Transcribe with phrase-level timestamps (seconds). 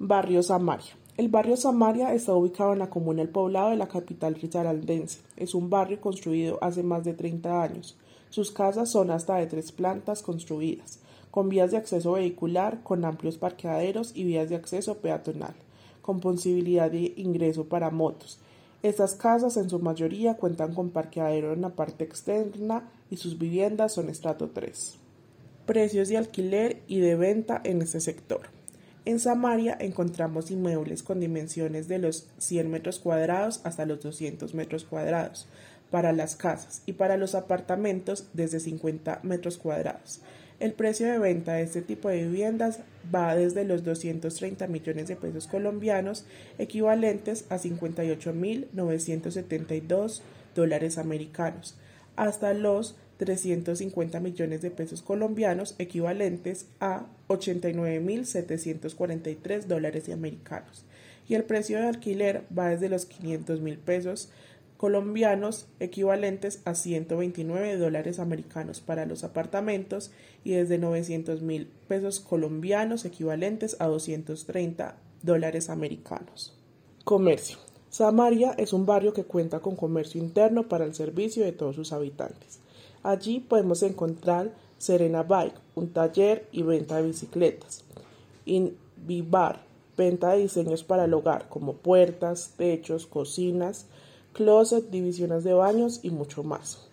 [0.00, 0.96] Barrio Samaria.
[1.16, 5.22] El barrio Samaria está ubicado en la comuna El Poblado de la capital risaraldense.
[5.36, 7.96] Es un barrio construido hace más de 30 años.
[8.30, 11.00] Sus casas son hasta de tres plantas construidas,
[11.32, 15.54] con vías de acceso vehicular, con amplios parqueaderos y vías de acceso peatonal,
[16.00, 18.38] con posibilidad de ingreso para motos.
[18.84, 23.94] Estas casas en su mayoría cuentan con parqueadero en la parte externa y sus viviendas
[23.94, 24.96] son estrato 3.
[25.66, 28.57] Precios de alquiler y de venta en este sector.
[29.08, 34.84] En Samaria encontramos inmuebles con dimensiones de los 100 metros cuadrados hasta los 200 metros
[34.84, 35.46] cuadrados
[35.90, 40.20] para las casas y para los apartamentos desde 50 metros cuadrados.
[40.60, 42.80] El precio de venta de este tipo de viviendas
[43.14, 46.26] va desde los 230 millones de pesos colombianos,
[46.58, 50.20] equivalentes a 58.972
[50.54, 51.78] dólares americanos,
[52.16, 60.86] hasta los 350 millones de pesos colombianos equivalentes a 89.743 dólares americanos
[61.28, 64.30] y el precio de alquiler va desde los 500 mil pesos
[64.76, 70.12] colombianos equivalentes a 129 dólares americanos para los apartamentos
[70.44, 76.56] y desde 900 mil pesos colombianos equivalentes a 230 dólares americanos.
[77.04, 77.58] Comercio.
[77.90, 81.92] Samaria es un barrio que cuenta con comercio interno para el servicio de todos sus
[81.92, 82.60] habitantes.
[83.02, 87.84] Allí podemos encontrar Serena Bike, un taller y venta de bicicletas.
[88.44, 89.62] Invivar,
[89.96, 93.86] venta de diseños para el hogar como puertas, techos, cocinas,
[94.32, 96.88] closet, divisiones de baños y mucho más.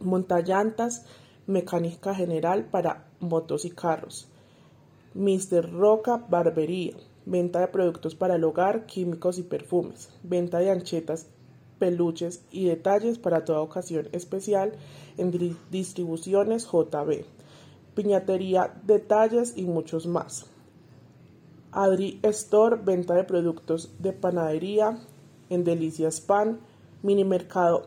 [0.00, 1.04] Montallantas,
[1.46, 4.28] mecánica general para motos y carros.
[5.14, 5.72] Mr.
[5.72, 6.94] Roca Barbería,
[7.26, 10.08] venta de productos para el hogar, químicos y perfumes.
[10.22, 11.26] Venta de anchetas
[11.80, 14.74] peluches y detalles para toda ocasión especial
[15.16, 17.24] en distribuciones JB,
[17.96, 20.46] piñatería, detalles y muchos más.
[21.72, 24.98] Adri Store, venta de productos de panadería
[25.48, 26.60] en Delicias Pan,
[27.02, 27.86] mini mercado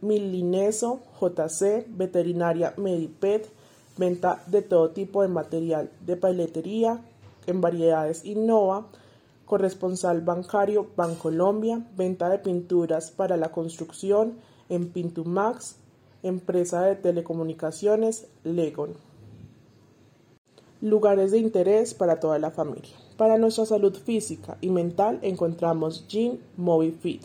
[0.00, 3.50] Milineso, JC, veterinaria Medipet,
[3.96, 7.02] venta de todo tipo de material de paletería
[7.46, 8.86] en variedades Innova,
[9.48, 14.34] corresponsal bancario Bancolombia, venta de pinturas para la construcción
[14.68, 15.76] en Pintumax,
[16.22, 18.90] empresa de telecomunicaciones Legon.
[20.82, 22.94] Lugares de interés para toda la familia.
[23.16, 27.22] Para nuestra salud física y mental encontramos Gym Mobile Fit.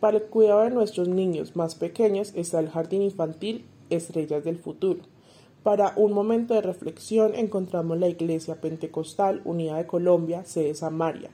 [0.00, 5.00] Para el cuidado de nuestros niños más pequeños está el Jardín Infantil Estrellas del Futuro.
[5.62, 11.30] Para un momento de reflexión encontramos la Iglesia Pentecostal Unida de Colombia, sede Samaria.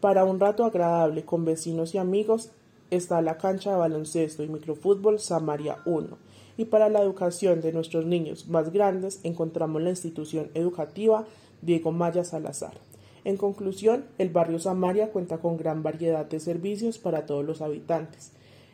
[0.00, 2.50] Para un rato agradable con vecinos y amigos
[2.90, 6.16] está la cancha de baloncesto y microfútbol Samaria 1.
[6.56, 11.26] Y para la educación de nuestros niños más grandes encontramos la institución educativa
[11.60, 12.78] Diego Maya Salazar.
[13.24, 18.32] En conclusión, el barrio Samaria cuenta con gran variedad de servicios para todos los habitantes.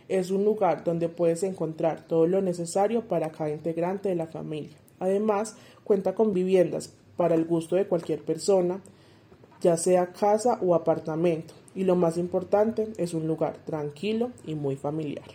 [0.08, 4.76] Es un lugar donde puedes encontrar todo lo necesario para cada integrante de la familia.
[5.00, 8.80] Además, cuenta con viviendas para el gusto de cualquier persona,
[9.60, 14.76] ya sea casa o apartamento, y lo más importante es un lugar tranquilo y muy
[14.76, 15.26] familiar.